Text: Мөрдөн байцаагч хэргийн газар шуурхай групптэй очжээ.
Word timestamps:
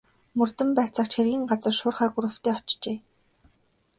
Мөрдөн 0.39 0.69
байцаагч 0.77 1.11
хэргийн 1.15 1.43
газар 1.51 1.73
шуурхай 1.79 2.09
групптэй 2.15 2.53
очжээ. 2.59 2.97